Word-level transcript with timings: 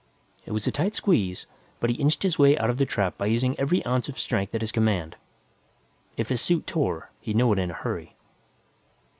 It 0.47 0.51
was 0.51 0.65
a 0.65 0.71
tight 0.71 0.95
squeeze, 0.95 1.45
but 1.79 1.91
he 1.91 1.95
inched 1.97 2.23
his 2.23 2.39
way 2.39 2.57
out 2.57 2.71
of 2.71 2.79
the 2.79 2.87
trap 2.87 3.19
by 3.19 3.27
using 3.27 3.53
every 3.59 3.85
ounce 3.85 4.09
of 4.09 4.17
strength 4.17 4.55
at 4.55 4.61
his 4.61 4.71
command. 4.71 5.15
If 6.17 6.29
his 6.29 6.41
suit 6.41 6.65
tore, 6.65 7.11
he'd 7.19 7.35
know 7.35 7.53
it 7.53 7.59
in 7.59 7.69
a 7.69 7.73
hurry. 7.75 8.15